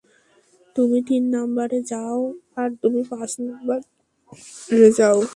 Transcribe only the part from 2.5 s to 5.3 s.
আর তুমি পাঁচ নাম্বারে যাও।